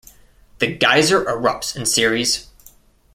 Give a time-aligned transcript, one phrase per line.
[0.57, 2.47] The geyser erupts in series.